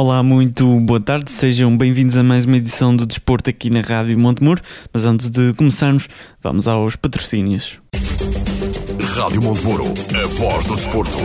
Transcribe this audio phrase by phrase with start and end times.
[0.00, 4.16] Olá, muito boa tarde, sejam bem-vindos a mais uma edição do Desporto aqui na Rádio
[4.16, 4.60] Montemor.
[4.92, 6.08] Mas antes de começarmos,
[6.40, 7.80] vamos aos patrocínios.
[9.16, 11.18] Rádio Montemoro, a voz do desporto.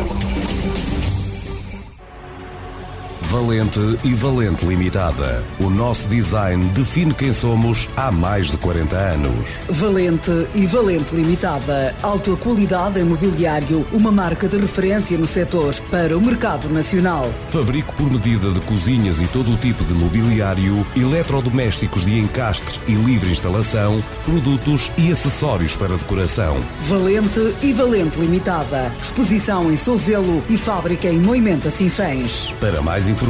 [3.33, 5.43] Valente e Valente Limitada.
[5.59, 9.49] O nosso design define quem somos há mais de 40 anos.
[9.67, 11.95] Valente e Valente Limitada.
[12.03, 17.27] Alta qualidade em mobiliário, uma marca de referência no setor para o mercado nacional.
[17.49, 22.93] Fabrico por medida de cozinhas e todo o tipo de mobiliário, eletrodomésticos de encastre e
[22.93, 26.61] livre instalação, produtos e acessórios para decoração.
[26.83, 28.91] Valente e Valente Limitada.
[29.01, 32.53] Exposição em Souzelo e fábrica em Moimenta Sinfãs.
[32.59, 33.22] Para mais informações,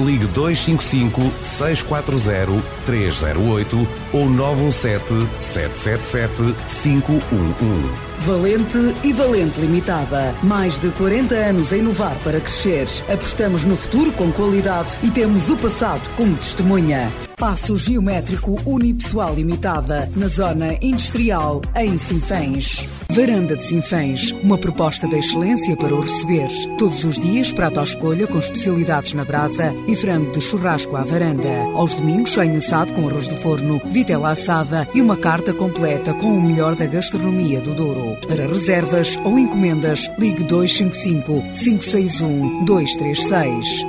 [0.00, 8.10] ligue 255 640 308 ou 917 777 511.
[8.20, 10.34] Valente e Valente Limitada.
[10.42, 12.86] Mais de 40 anos a inovar para crescer.
[13.12, 17.10] Apostamos no futuro com qualidade e temos o passado como testemunha.
[17.36, 22.99] Passo Geométrico Unipessoal Limitada, na Zona Industrial, em Sinfãs.
[23.10, 26.48] Varanda de Sinfãs, uma proposta de excelência para o receber.
[26.78, 31.02] Todos os dias, prato à escolha com especialidades na brasa e frango de churrasco à
[31.02, 31.48] varanda.
[31.74, 36.38] Aos domingos, sonho assado com arroz de forno, vitela assada e uma carta completa com
[36.38, 38.16] o melhor da gastronomia do Douro.
[38.28, 43.84] Para reservas ou encomendas, ligue 255 561 236.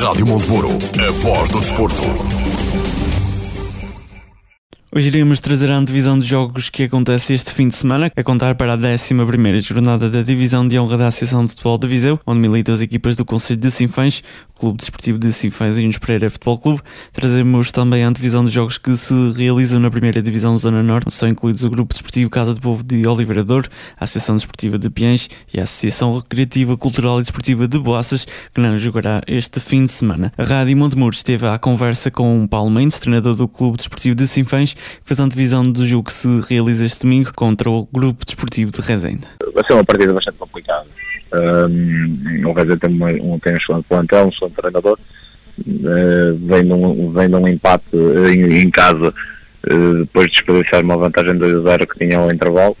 [0.00, 2.41] Rádio Montemoro, a voz do desporto.
[4.94, 8.54] Hoje iremos trazer a divisão de jogos que acontece este fim de semana, a contar
[8.56, 12.38] para a 11 jornada da Divisão de Honra da Associação de Futebol de Viseu, onde
[12.38, 14.22] militam as equipas do Conselho de Sinfãs,
[14.54, 16.82] Clube Desportivo de Sinfãs e Unos Pereira Futebol Clube.
[17.10, 21.26] Trazemos também a divisão de jogos que se realizam na primeira Divisão Zona Norte, são
[21.26, 25.30] incluídos o Grupo Desportivo Casa de Povo de Oliveira Douro, a Associação Desportiva de Piens
[25.54, 29.92] e a Associação Recreativa, Cultural e Desportiva de Boaças, que não jogará este fim de
[29.92, 30.30] semana.
[30.36, 34.76] A Rádio Montemuro esteve à conversa com Paulo Mendes, treinador do Clube Desportivo de Sinfãs,
[35.04, 38.80] fez a divisão do jogo que se realiza este domingo contra o Grupo Desportivo de
[38.80, 39.26] Rezende.
[39.54, 40.86] Vai ser uma partida bastante complicada.
[41.32, 44.98] Um, o Rezende tem um, tem um excelente plantel, um excelente treinador.
[45.58, 50.82] Uh, vem, de um, vem de um empate em, em casa uh, depois de desperdiciar
[50.82, 52.76] uma vantagem 2-0 que tinha ao intervalo.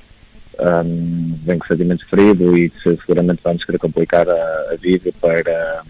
[0.58, 4.32] Um, vem com sentimento ferido e seguramente vamos querer complicar a,
[4.72, 5.82] a vida para,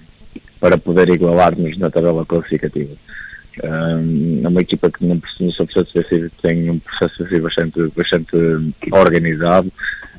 [0.61, 2.93] para poder igualar-nos na tabela classificativa.
[3.63, 8.37] Um, é uma equipa que no, no processo defensivo tem um processo defensivo bastante, bastante
[8.91, 9.73] organizado,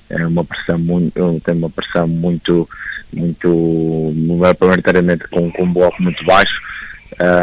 [0.09, 2.69] é uma pressão muito, tem uma pressão muito,
[3.11, 6.61] muito, maioritariamente com, com um bloco muito baixo,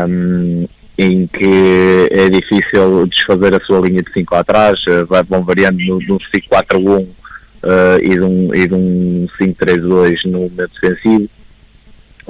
[0.09, 5.43] um, em que é difícil desfazer a sua linha de 5 atrás, uh, vai, vão
[5.43, 7.09] variando no, no 5-4-1 uh,
[8.01, 11.29] e de um, de um 5-3-2 no momento defensivo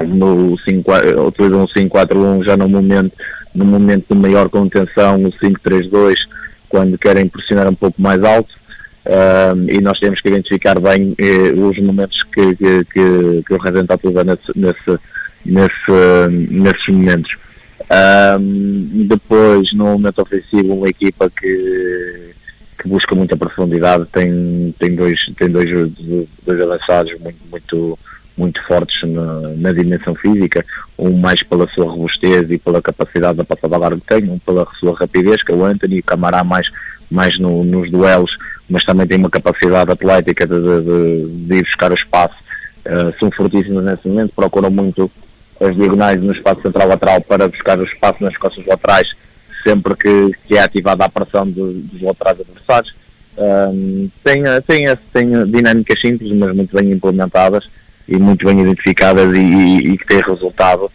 [0.07, 0.93] no 5,
[1.27, 3.13] utilizam o 5-4-1 já no momento
[3.55, 6.15] no momento de maior contenção, o 5-3-2,
[6.69, 8.61] quando querem pressionar um pouco mais alto.
[9.07, 13.59] Um, e nós temos que identificar bem eh, os momentos que, que, que, que o
[13.59, 15.01] Rezende está nesse, nesse,
[15.45, 17.33] nesse, nesses momentos.
[18.39, 22.35] Um, depois, no momento ofensivo, uma equipa que,
[22.81, 25.91] que busca muita profundidade, tem, tem, dois, tem dois,
[26.47, 27.99] dois avançados muito, muito,
[28.37, 30.65] muito fortes na, na, dimensão física,
[30.99, 34.67] um mais pela sua robustez e pela capacidade da passada larga que tem, um pela
[34.79, 36.67] sua rapidez, que é o Anthony, o Camará mais,
[37.11, 38.31] mais no, nos duelos,
[38.69, 42.37] mas também tem uma capacidade atlética de, de, de ir buscar o espaço.
[42.81, 45.11] Uh, são fortíssimos nesse momento, procuram muito
[45.61, 49.09] as diagonais no espaço central-lateral para buscar o espaço nas costas laterais,
[49.63, 52.95] sempre que, que é ativada a pressão de, dos laterais adversários.
[53.37, 57.69] Um, tem, tem, tem dinâmicas simples, mas muito bem implementadas
[58.11, 60.91] e muito bem identificadas e, e, e que têm resultado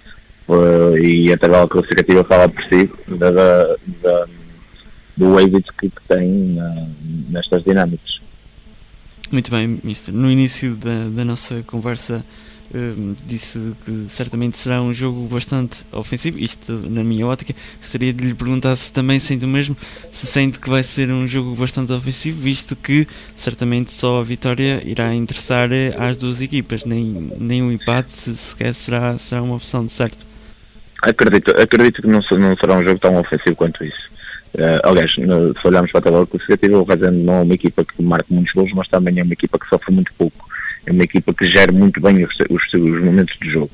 [0.49, 4.25] uh, e a tabela classificativa fala por si da, da, da,
[5.15, 6.89] do êxito que, que tem uh,
[7.29, 8.19] nestas dinâmicas.
[9.31, 10.13] Muito bem, Mister.
[10.13, 12.23] No início da, da nossa conversa
[12.75, 17.53] uh, disse que certamente será um jogo bastante ofensivo, isto na minha ótica.
[17.77, 19.75] Gostaria de lhe perguntar se também sente o mesmo,
[20.11, 24.81] se sente que vai ser um jogo bastante ofensivo, visto que certamente só a vitória
[24.85, 29.85] irá interessar eh, às duas equipas, nem, nem o empate sequer será, será uma opção
[29.85, 30.25] de certo.
[31.01, 34.05] Acredito, acredito que não, não será um jogo tão ofensivo quanto isso.
[34.55, 37.83] Uh, aliás, no, se olharmos para a tabela classificativa, o Rezende não é uma equipa
[37.83, 40.54] que marca muitos gols, mas também é uma equipa que sofre muito pouco
[40.85, 43.71] é uma equipa que gera muito bem os, os, os momentos de jogo.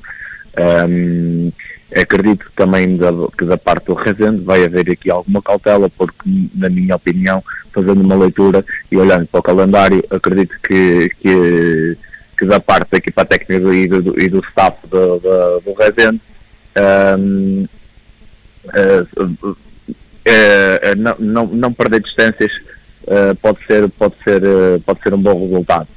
[0.90, 1.52] Um,
[1.96, 6.70] acredito também da, que da parte do Rezende vai haver aqui alguma cautela, porque, na
[6.70, 7.44] minha opinião,
[7.74, 11.98] fazendo uma leitura e olhando para o calendário, acredito que, que,
[12.38, 16.22] que da parte da equipa técnica e do, e do staff do, do, do Rezende
[17.20, 17.68] um,
[18.66, 19.58] uh, uh,
[20.98, 22.52] não, não, não perder distâncias
[23.04, 24.42] uh, pode ser pode ser
[24.86, 25.88] pode ser um bom resultado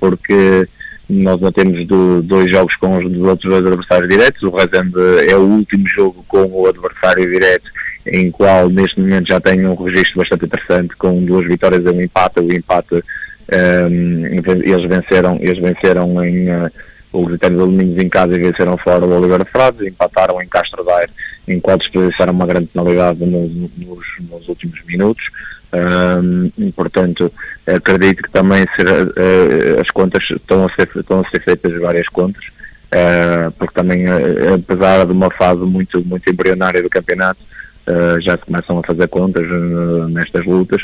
[0.00, 0.68] porque
[1.08, 5.36] nós não temos do, dois jogos com os outros dois adversários diretos o Rezende é
[5.36, 7.70] o último jogo com o adversário direto
[8.06, 12.00] em qual neste momento já tem um registro bastante interessante com duas vitórias e um
[12.00, 14.24] empate o empate um,
[14.64, 16.70] eles venceram eles venceram em uh,
[17.14, 20.84] o Lusitano de Aluminhos em casa venceram fora o Oliveira de Frades, empataram em Castro
[20.84, 21.12] Daire,
[21.46, 25.24] em qual desperdiçaram uma grande penalidade nos, nos, nos últimos minutos.
[25.72, 27.32] Um, portanto,
[27.66, 32.44] acredito que também uh, as contas estão a, ser, estão a ser feitas várias contas,
[32.44, 37.40] uh, porque também, uh, apesar de uma fase muito, muito embrionária do campeonato,
[38.20, 39.46] já se começam a fazer contas
[40.10, 40.82] nestas lutas,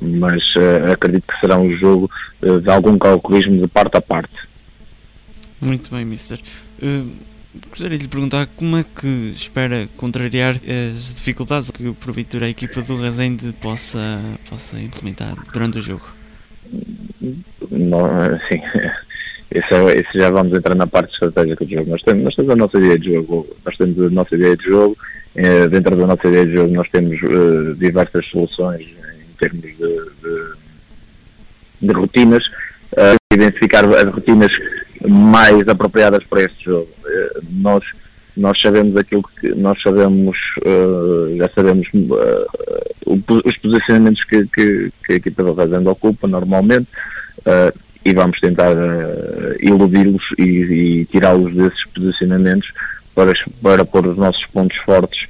[0.00, 0.42] mas
[0.92, 2.10] acredito que será um jogo
[2.40, 4.34] de algum calculismo de parte a parte.
[5.60, 6.38] Muito bem, Mister.
[7.70, 10.56] Gostaria de lhe perguntar como é que espera contrariar
[10.94, 16.06] as dificuldades que porventura a equipa do Rezende possa, possa implementar durante o jogo.
[17.70, 18.06] Não,
[18.48, 18.60] sim,
[19.58, 21.90] isso, é, isso já vamos entrar na parte estratégica do jogo.
[21.90, 24.64] Nós temos, nós temos a nossa ideia de jogo, nós temos a nossa ideia de
[24.64, 24.96] jogo,
[25.36, 29.76] eh, dentro da nossa ideia de jogo nós temos uh, diversas soluções em termos de,
[29.76, 30.52] de,
[31.82, 32.42] de rotinas,
[32.92, 34.50] uh, identificar as rotinas
[35.06, 36.88] mais apropriadas para este jogo.
[37.04, 37.84] Uh, nós
[38.34, 40.36] nós sabemos aquilo que nós sabemos,
[41.38, 41.88] já sabemos
[43.06, 46.86] os posicionamentos que, que, que, a equipa da Fazenda ocupa normalmente
[48.06, 48.76] e vamos tentar
[49.60, 52.70] iludi-los e, e tirá-los desses posicionamentos
[53.16, 55.26] para, para pôr os nossos pontos fortes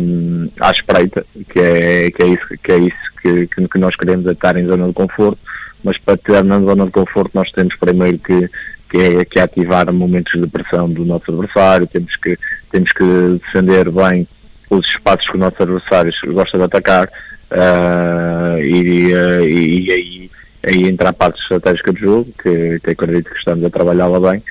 [0.00, 4.26] um, à espreita, que é, que é isso, que, é isso que, que nós queremos,
[4.26, 5.38] é estar em zona de conforto,
[5.84, 8.48] mas para estar na zona de conforto nós temos primeiro que,
[8.88, 12.38] que, é, que é ativar momentos de pressão do nosso adversário, temos que,
[12.70, 13.04] temos que
[13.44, 14.26] defender bem
[14.70, 17.06] os espaços que o nosso adversário gosta de atacar
[17.50, 20.30] uh, e, uh, e, e, aí,
[20.62, 24.42] aí entra a parte estratégica do jogo, que, que acredito que estamos a trabalhá-la bem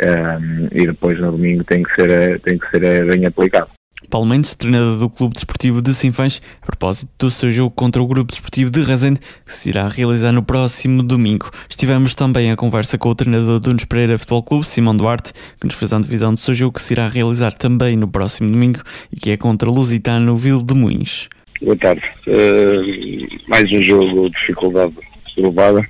[0.00, 3.70] um, e depois no domingo tem que ser, tem que ser bem aplicado.
[4.08, 8.06] Paulo Mendes, treinador do Clube Desportivo de Sinfãs, a propósito do seu jogo contra o
[8.06, 11.50] Grupo Desportivo de Rezende, que se irá realizar no próximo domingo.
[11.68, 15.66] Estivemos também a conversa com o treinador do Nunes Pereira Futebol Clube, Simão Duarte, que
[15.66, 18.80] nos fez a antevisão do seu jogo que se irá realizar também no próximo domingo
[19.12, 21.28] e que é contra o Lusitano Vil de Moinhos.
[21.60, 22.02] Boa tarde.
[22.26, 24.94] Uh, mais um jogo de dificuldade
[25.36, 25.88] elevada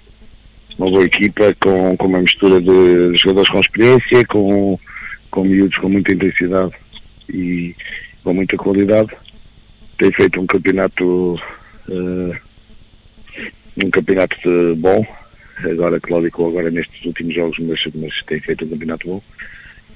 [0.79, 4.79] uma boa equipa com, com uma mistura de jogadores com experiência, com,
[5.31, 6.73] com miúdos com muita intensidade
[7.29, 7.75] e
[8.25, 9.11] com muita qualidade.
[9.99, 11.35] Tem feito um campeonato
[11.89, 12.37] uh,
[13.85, 15.07] um campeonato bom,
[15.65, 19.23] agora claudicou agora nestes últimos jogos, mas, mas tem feito um campeonato bom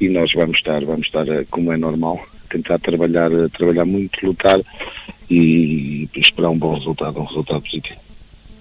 [0.00, 4.60] e nós vamos estar, vamos estar eh, como é normal, tentar trabalhar, trabalhar muito, lutar
[5.30, 8.00] e esperar um bom resultado, um resultado positivo.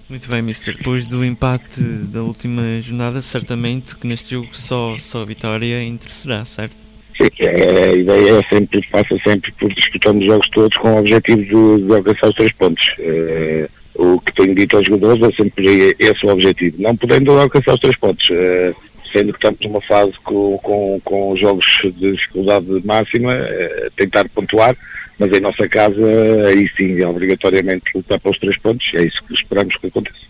[0.08, 0.76] Muito bem, Mister.
[0.76, 6.44] Depois do empate da última jornada, certamente que neste jogo só, só a vitória interesserá,
[6.44, 6.76] certo?
[7.16, 10.98] Sim, é, a ideia é sempre, passa sempre por disputarmos os jogos todos com o
[10.98, 12.84] objetivo de, de alcançar os três pontos.
[12.98, 16.82] É, o que tenho dito aos jogadores é sempre esse o objetivo.
[16.82, 18.74] Não podendo alcançar os três pontos, é,
[19.12, 24.76] sendo que estamos numa fase com, com, com jogos de dificuldade máxima, é, tentar pontuar
[25.18, 26.02] mas em nossa casa,
[26.46, 30.24] aí sim, é obrigatoriamente lutar para os três pontos, é isso que esperamos que aconteça.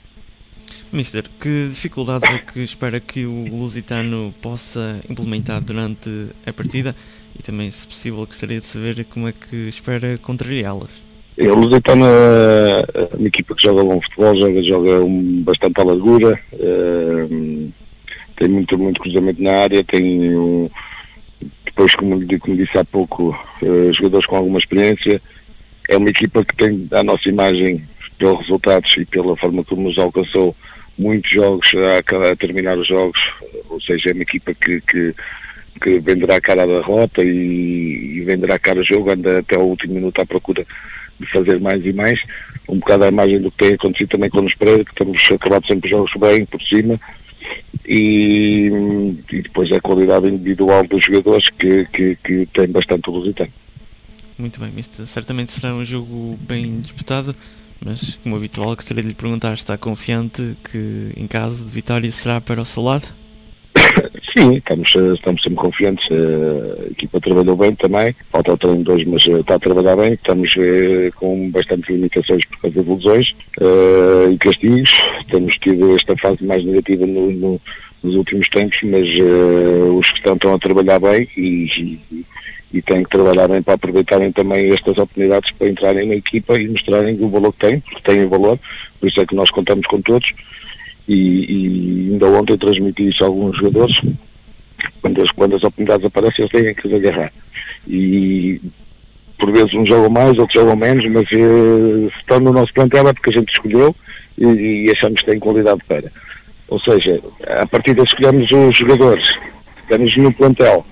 [0.92, 6.94] Mister, que dificuldades é que espera que o Lusitano possa implementar durante a partida
[7.36, 10.90] e também, se possível, gostaria de saber como é que espera contrariá-las?
[11.36, 15.84] É, o Lusitano é uma equipa que joga bom futebol, joga, joga um, bastante à
[15.84, 17.26] largura, é,
[18.36, 20.70] tem muito, muito cruzamento na área, tem um,
[21.74, 25.20] depois, como, como disse há pouco, uh, jogadores com alguma experiência.
[25.88, 27.82] É uma equipa que tem a nossa imagem,
[28.16, 30.54] pelos resultados e pela forma como nos alcançou,
[30.96, 33.18] muitos jogos a, a terminar os jogos,
[33.68, 35.12] ou seja, é uma equipa que, que,
[35.82, 39.58] que venderá a cara da rota e, e venderá a cara do jogo, anda até
[39.58, 40.64] o último minuto à procura
[41.18, 42.20] de fazer mais e mais.
[42.68, 45.66] Um bocado a imagem do que tem acontecido também com os Pereira, que temos acabado
[45.66, 46.98] sempre os jogos bem, por cima,
[47.86, 48.70] e,
[49.30, 53.50] e, depois a qualidade individual dos jogadores que, que, que tem bastante lusitano.
[54.38, 55.06] Muito bem, Mister.
[55.06, 57.34] Certamente será um jogo bem disputado,
[57.84, 62.40] mas como habitual gostaria de lhe perguntar, está confiante que em caso de vitória será
[62.40, 63.06] para o seu lado?
[64.36, 66.08] Sim, estamos, estamos sempre confiantes.
[66.10, 68.14] A equipa trabalhou bem também.
[68.32, 70.14] Falta o treino de hoje, mas está a trabalhar bem.
[70.14, 74.90] Estamos eh, com bastantes limitações por causa de lesões uh, e castigos.
[75.30, 77.60] Temos tido esta fase mais negativa no, no,
[78.02, 82.24] nos últimos tempos, mas uh, os que estão, estão a trabalhar bem e, e,
[82.72, 86.66] e têm que trabalhar bem para aproveitarem também estas oportunidades para entrarem na equipa e
[86.66, 88.58] mostrarem o valor que têm, porque têm valor.
[88.98, 90.26] Por isso é que nós contamos com todos
[91.08, 93.96] e, e ainda ontem transmiti isso a alguns jogadores,
[95.00, 97.32] quando as, quando as oportunidades aparecem eles têm que se agarrar.
[97.86, 98.60] E
[99.38, 103.08] por vezes uns jogam mais, outros jogam menos, mas eh, se estão no nosso plantel
[103.08, 103.94] é porque a gente escolheu
[104.38, 106.10] e, e, achamos que tem qualidade para.
[106.68, 109.28] Ou seja, a partir de escolhermos os jogadores,
[109.82, 110.86] estamos no plantel,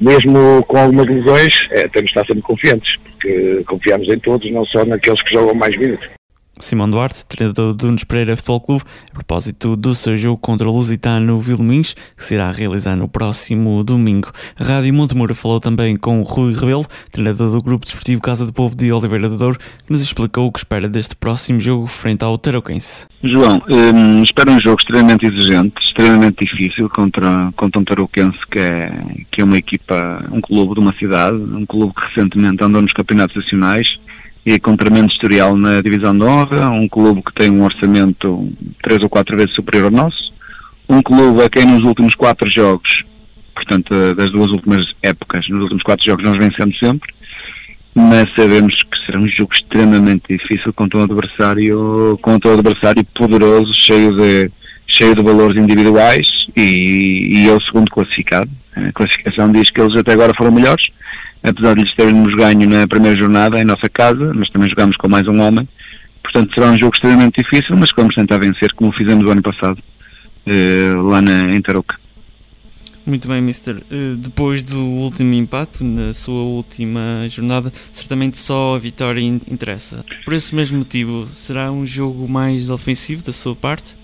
[0.00, 4.64] mesmo com algumas lesões, é, temos de estar sempre confiantes, porque confiamos em todos, não
[4.64, 6.17] só naqueles que jogam mais minutos.
[6.60, 10.72] Simão Duarte, treinador do Nunes Pereira Futebol Clube, a propósito do seu jogo contra o
[10.72, 14.30] Lusitano Vilmins, que se irá realizar no próximo domingo.
[14.58, 18.76] A Rádio Montemura falou também com Rui Rebelo, treinador do Grupo Desportivo Casa do Povo
[18.76, 22.36] de Oliveira do Douro, que nos explicou o que espera deste próximo jogo frente ao
[22.38, 23.06] Tarouquense.
[23.22, 28.92] João, hum, espero um jogo extremamente exigente, extremamente difícil contra, contra um Tarouquense que é,
[29.32, 32.92] que é uma equipa, um clube de uma cidade, um clube que recentemente andou nos
[32.92, 33.98] campeonatos nacionais
[34.48, 38.50] e com tremendo historial na divisão de honra, um clube que tem um orçamento
[38.82, 40.32] três ou quatro vezes superior ao nosso,
[40.88, 43.04] um clube a quem nos últimos quatro jogos,
[43.54, 47.12] portanto das duas últimas épocas, nos últimos quatro jogos nós vencemos sempre,
[47.94, 53.74] mas sabemos que será um jogo extremamente difícil contra um adversário, contra um adversário poderoso,
[53.74, 54.50] cheio de,
[54.86, 56.26] cheio de valores individuais
[56.56, 58.50] e, e é o segundo classificado.
[58.74, 60.86] A classificação diz que eles até agora foram melhores,
[61.42, 65.08] apesar de lhes termos ganho na primeira jornada em nossa casa, mas também jogamos com
[65.08, 65.68] mais um homem.
[66.22, 69.78] Portanto, será um jogo extremamente difícil, mas vamos tentar vencer, como fizemos o ano passado,
[70.46, 71.96] eh, lá na, em Tarouca.
[73.06, 73.82] Muito bem, Mister.
[73.90, 80.04] Eh, depois do último empate, na sua última jornada, certamente só a vitória interessa.
[80.26, 83.96] Por esse mesmo motivo, será um jogo mais ofensivo da sua parte?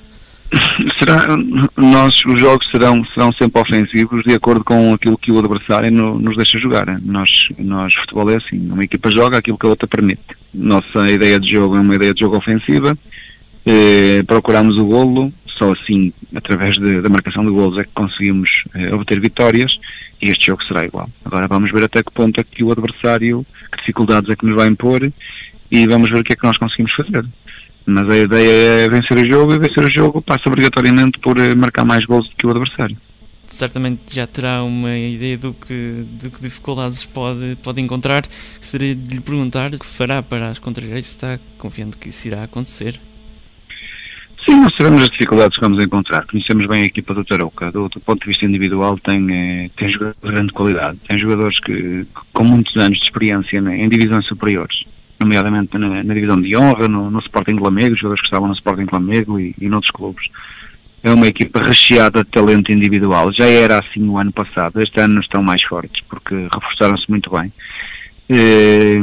[0.99, 1.37] Será,
[1.77, 6.19] nós, os jogos serão, serão sempre ofensivos de acordo com aquilo que o adversário no,
[6.19, 6.87] nos deixa jogar.
[7.03, 10.23] Nós, nós, futebol é assim, uma equipa joga aquilo que a outra permite.
[10.53, 12.97] Nossa ideia de jogo é uma ideia de jogo ofensiva,
[13.67, 18.51] eh, procuramos o golo, só assim, através de, da marcação de golos, é que conseguimos
[18.75, 19.79] eh, obter vitórias
[20.21, 21.09] e este jogo será igual.
[21.25, 24.57] Agora vamos ver até que ponto é que o adversário, que dificuldades é que nos
[24.57, 25.01] vai impor
[25.71, 27.25] e vamos ver o que é que nós conseguimos fazer.
[27.87, 31.55] Mas a ideia é vencer o jogo e vencer o jogo passa obrigatoriamente por eh,
[31.55, 32.97] marcar mais gols do que o adversário.
[33.47, 38.25] Certamente já terá uma ideia do que, de que dificuldades pode, pode encontrar.
[38.57, 41.07] Gostaria de lhe perguntar o que fará para as contrarias.
[41.07, 42.99] Está confiante que isso irá acontecer?
[44.45, 46.27] Sim, nós sabemos as dificuldades que vamos encontrar.
[46.27, 47.71] Conhecemos bem a equipa do Tarouca.
[47.71, 50.99] Do, do ponto de vista individual, tem, eh, tem jogadores de grande qualidade.
[51.07, 54.85] Tem jogadores que, com muitos anos de experiência né, em divisões superiores
[55.19, 58.87] nomeadamente na, na divisão de honra, no, no Sporting Lamego, jogadores que estavam no Sporting
[58.93, 60.29] Lamego e, e noutros clubes.
[61.03, 63.31] É uma equipa recheada de talento individual.
[63.33, 64.81] Já era assim no ano passado.
[64.81, 67.53] Este ano estão mais fortes porque reforçaram-se muito bem.
[68.27, 68.99] Eh,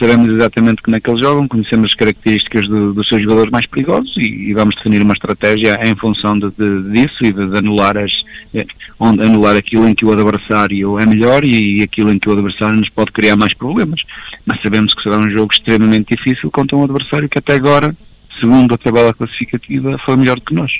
[0.00, 3.66] sabemos exatamente como é que eles jogam, conhecemos as características do, dos seus jogadores mais
[3.66, 7.58] perigosos e, e, vamos definir uma estratégia em função de, de, disso e de, de,
[7.58, 8.10] anular as,
[8.52, 8.66] eh,
[8.98, 12.32] onde anular aquilo em que o adversário é melhor e, e aquilo em que o
[12.32, 14.00] adversário nos pode criar mais problemas.
[14.44, 17.94] Mas sabemos que será um jogo extremamente difícil contra um adversário que até agora,
[18.40, 20.72] segundo a tabela classificativa, foi melhor do que nós.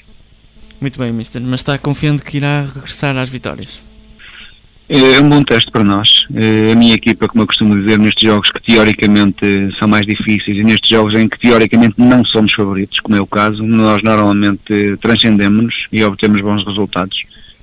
[0.81, 3.94] Muito bem, Mister, mas está confiante que irá regressar às vitórias?
[4.87, 6.27] É um bom teste para nós.
[6.35, 10.59] É, a minha equipa, como eu costumo dizer, nestes jogos que teoricamente são mais difíceis
[10.59, 14.97] e nestes jogos em que teoricamente não somos favoritos, como é o caso, nós normalmente
[15.01, 17.17] transcendemos-nos e obtemos bons resultados.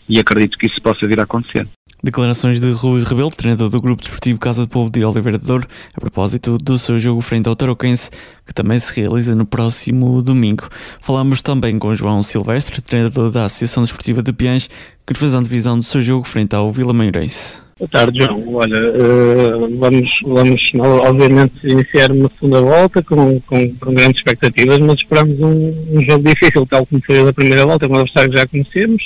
[0.09, 1.67] E acredito que isso possa vir a acontecer.
[2.03, 5.67] Declarações de Rui Rebelo, treinador do Grupo Desportivo Casa do Povo de Oliveira de Douro,
[5.95, 8.09] a propósito do seu jogo frente ao Tarouquense,
[8.43, 10.67] que também se realiza no próximo domingo.
[10.99, 14.67] Falamos também com João Silvestre, treinador da Associação Desportiva de Piães,
[15.05, 17.61] que fez a divisão do seu jogo frente ao Vila Meirense.
[17.77, 18.55] Boa tarde, João.
[18.55, 20.61] Olha, uh, vamos, vamos
[21.03, 26.27] obviamente iniciar uma segunda volta com, com, com grandes expectativas, mas esperamos um, um, jogo
[26.27, 29.03] difícil, tal como foi a primeira volta, com um adversário que já conhecemos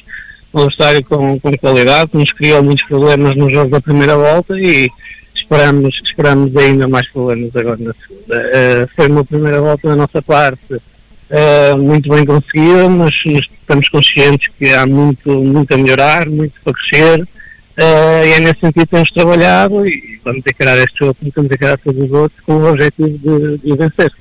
[0.62, 4.90] um com, com qualidade, que nos criou muitos problemas no jogo da primeira volta e
[5.36, 8.38] esperamos, esperamos ainda mais problemas agora na segunda.
[8.38, 14.52] Uh, foi uma primeira volta da nossa parte uh, muito bem conseguida, mas estamos conscientes
[14.58, 18.92] que há muito, muito a melhorar, muito para crescer uh, e é nesse sentido que
[18.92, 22.70] temos trabalhado e vamos encarar este jogo como temos encarado todos os outros com o
[22.70, 24.12] objetivo de, de vencer.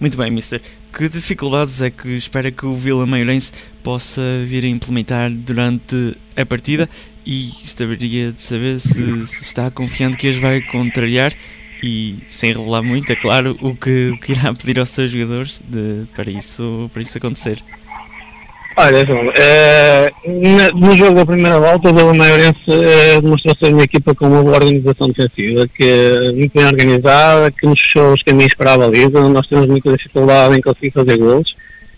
[0.00, 0.60] Muito bem, Mister.
[0.92, 6.44] Que dificuldades é que espera que o Vila Meirense possa vir a implementar durante a
[6.44, 6.88] partida
[7.24, 11.32] e gostaria de saber se, se, está confiante que as vai contrariar
[11.82, 15.62] e sem revelar muito, é claro, o que, o que irá pedir aos seus jogadores
[15.68, 17.62] de, para, isso, para isso acontecer.
[18.78, 20.12] Olha, João, é,
[20.74, 24.42] no jogo da primeira volta, o Vila Maiorense é, demonstrou ser uma equipa com uma
[24.42, 28.78] boa organização defensiva, que é muito bem organizada, que nos fechou os caminhos para a
[28.78, 31.56] baliza, nós temos muita dificuldade em conseguir fazer gols.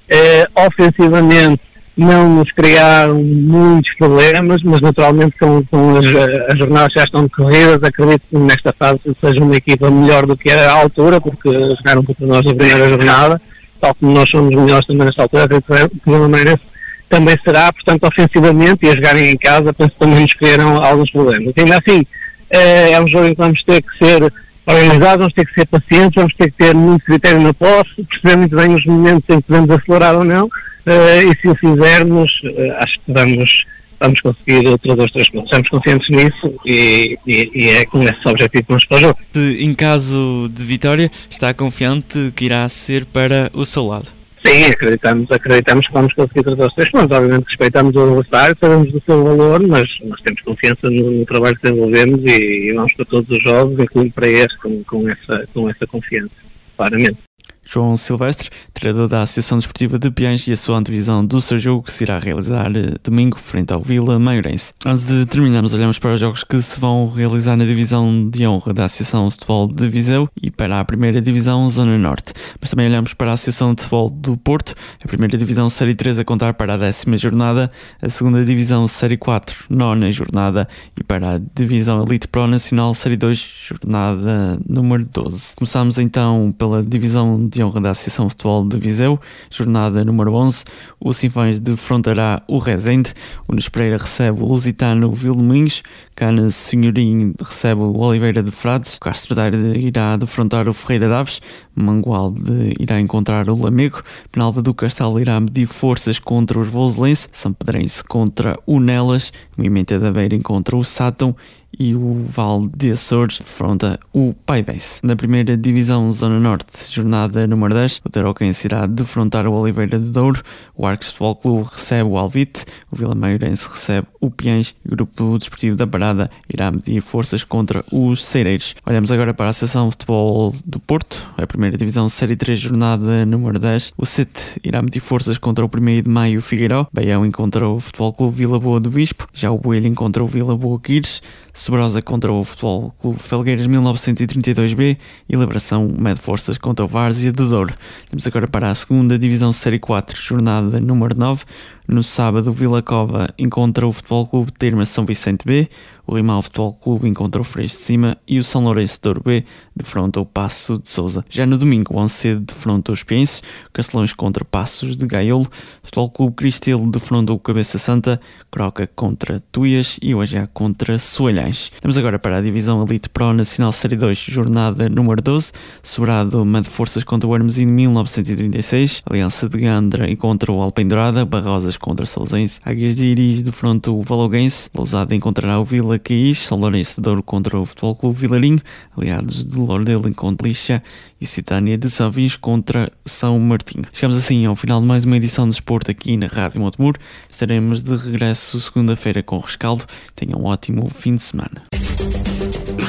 [0.08, 1.60] É, ofensivamente,
[1.96, 7.82] não nos criaram muitos problemas, mas naturalmente com, com as, as, jornadas já estão decorridas,
[7.82, 12.04] acredito que nesta fase seja uma equipa melhor do que era à altura, porque jogaram
[12.04, 13.40] contra nós na primeira jornada,
[13.80, 16.60] tal como nós somos melhores também nesta altura, o Palmeiras
[17.08, 21.10] também será, portanto, ofensivamente e a jogarem em casa, penso que também nos criaram alguns
[21.10, 21.54] problemas.
[21.56, 22.04] Ainda assim,
[22.50, 24.32] é, é um jogo em que vamos ter que ser
[24.66, 28.36] organizados, vamos ter que ser pacientes, vamos ter que ter muito critério na posse, perceber
[28.36, 30.50] muito bem os momentos em que devemos acelerar ou não, uh,
[30.86, 33.64] e se o fizermos, uh, acho que vamos,
[34.00, 35.46] vamos conseguir trazer os três pontos.
[35.46, 39.18] Estamos conscientes nisso e, e, e, é com esse objetivo que vamos para o jogo.
[39.36, 44.18] Em caso de vitória, está confiante que irá ser para o seu lado?
[44.44, 47.16] Sim, acreditamos, acreditamos que vamos conseguir trazer os três pontos.
[47.16, 51.56] Obviamente respeitamos o adversário, sabemos do seu valor, mas nós temos confiança no, no trabalho
[51.56, 55.44] que desenvolvemos e, e, vamos para todos os jogos, incluindo para este, com, com, essa,
[55.52, 56.30] com essa confiança,
[56.76, 57.27] claramente.
[57.70, 61.82] João Silvestre, treinador da Associação Desportiva de Piães e a sua antevisão do seu jogo
[61.82, 64.72] que se irá realizar eh, domingo frente ao Vila Maiorense.
[64.86, 68.72] Antes de terminarmos, olhamos para os jogos que se vão realizar na divisão de honra
[68.72, 72.32] da Associação de Futebol de Viseu e para a primeira divisão Zona Norte.
[72.58, 76.20] Mas também olhamos para a Associação de Futebol do Porto, a primeira divisão Série 3
[76.20, 77.70] a contar para a décima jornada,
[78.00, 80.66] a segunda divisão Série 4, nona jornada
[80.98, 85.56] e para a divisão Elite Pro Nacional Série 2, jornada número 12.
[85.56, 90.64] Começamos então pela divisão de honra da Associação Futebol de Viseu, jornada número 11.
[91.00, 93.12] O Sinfãs defrontará o Rezende,
[93.46, 95.82] o Nunes Pereira recebe o Lusitano Vilmoinhos,
[96.14, 101.40] Cana Senhorim recebe o Oliveira de Frades, o Castro Daire irá defrontar o Ferreira Daves,
[101.78, 107.52] Mangualde irá encontrar o Lamego, Penalva do Castelo irá medir forças contra os Voselense, São
[107.52, 111.34] Pedrense contra o Nelas, Mimenta da Beira contra o Sátão.
[111.78, 115.00] E o Val de Açores defronta o Paivense.
[115.04, 120.10] Na primeira divisão Zona Norte, jornada número 10, o Tarouquense irá defrontar o Oliveira de
[120.10, 120.42] Douro,
[120.74, 124.74] o Arcos Futebol Clube recebe o Alvite, o Vila Mairense recebe o Piães.
[124.82, 128.74] E o Grupo Desportivo da Parada irá medir forças contra os Cereiros.
[128.86, 133.58] Olhamos agora para a Associação Futebol do Porto, a primeira divisão Série 3, jornada número
[133.58, 133.92] 10.
[133.96, 138.12] O Sete irá medir forças contra o 1 de Maio Figueiró, Baião encontra o Futebol
[138.12, 141.20] Clube Vila Boa do Bispo, já o Boelho encontra o Vila Boa Quires,
[141.52, 144.96] Sobrosa contra o Futebol Clube Felgueiras 1932B
[145.28, 147.74] e Liberação mede forças contra o Várzea do Douro.
[148.10, 151.44] Vamos agora para a segunda Divisão Série 4, jornada número 9.
[151.90, 155.70] No sábado, o Vila Cova encontra o Futebol Clube Terma São Vicente B,
[156.06, 159.44] o Rimal Futebol Clube encontra o Freixo de Cima e o São Lourenço de B
[159.74, 161.24] defronta o Passo de Souza.
[161.30, 165.46] Já no domingo, o Ancedo defronta os Pienses, Castelões contra Passos de Gaiolo,
[165.82, 168.20] Futebol Clube Cristelo defronta o Cabeça Santa,
[168.50, 171.72] Croca contra Tuias e o Ajá contra Soalhães.
[171.82, 175.52] Vamos agora para a divisão Elite Pro Nacional Série 2, jornada número 12.
[175.82, 181.77] Sobrado mede forças contra o Armesino 1936, Aliança de Gandra e contra o Alpendurada, Barrosas
[181.80, 186.96] contra Sousense, Águias de Iris defronta o Valoguense, Lousada encontrará o Vila Caís, São Lourenço
[186.96, 188.60] de Douro contra o Futebol Clube Vilarinho,
[188.96, 190.82] Aliados de Lordelo encontra Lixa
[191.20, 193.84] e Citânia de Savis contra São Martinho.
[193.92, 196.94] Chegamos assim ao final de mais uma edição de Esporte aqui na Rádio Montemur.
[197.30, 199.84] Estaremos de regresso segunda-feira com o rescaldo.
[200.14, 201.64] Tenham um ótimo fim de semana.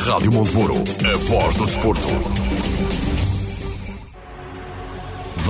[0.06, 2.49] Rádio Montemuro, a voz do desporto.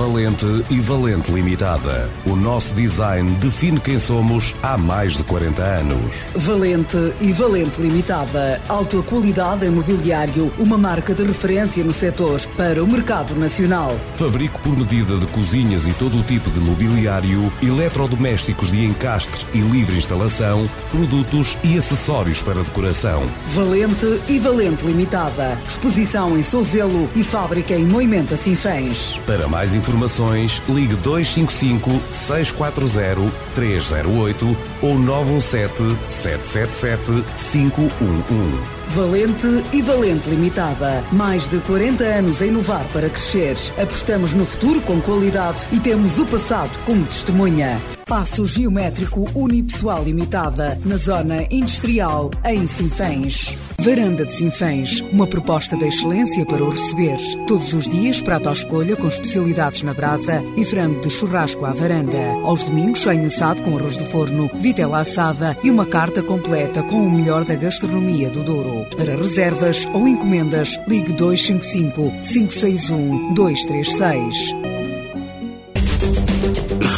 [0.00, 2.08] Valente e Valente Limitada.
[2.24, 6.14] O nosso design define quem somos há mais de 40 anos.
[6.34, 8.58] Valente e Valente Limitada.
[8.66, 13.94] Alta qualidade em mobiliário, uma marca de referência no setor para o mercado nacional.
[14.14, 19.58] Fabrico por medida de cozinhas e todo o tipo de mobiliário, eletrodomésticos de encastre e
[19.58, 23.26] livre instalação, produtos e acessórios para decoração.
[23.48, 25.58] Valente e Valente Limitada.
[25.68, 29.20] Exposição em Souzelo e fábrica em Moimenta Sinfãs.
[29.26, 38.80] Para mais informações, informações, ligue 255 640 308 ou 917 777 511.
[38.90, 41.04] Valente e Valente Limitada.
[41.12, 43.56] Mais de 40 anos a inovar para crescer.
[43.80, 47.80] Apostamos no futuro com qualidade e temos o passado como testemunha.
[48.10, 53.56] Passo Geométrico Unipessoal Limitada, na Zona Industrial, em Sinfãs.
[53.78, 57.20] Varanda de Sinfãs, uma proposta de excelência para o receber.
[57.46, 61.72] Todos os dias, prato à escolha com especialidades na brasa e frango de churrasco à
[61.72, 62.18] varanda.
[62.42, 67.06] Aos domingos, sonho assado com arroz de forno, vitela assada e uma carta completa com
[67.06, 68.86] o melhor da gastronomia do Douro.
[68.96, 74.79] Para reservas ou encomendas, ligue 255 561 236.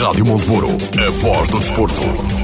[0.03, 2.42] Rádio Monteburo, a voz do desporto.